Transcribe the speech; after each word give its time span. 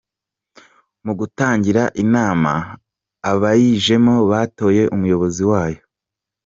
Mu 1.05 1.13
gutangira 1.19 1.83
inama, 2.03 2.53
abayijemo 3.31 4.15
batoye 4.31 4.81
umuyobozi 4.95 5.43
wayo. 5.51 5.81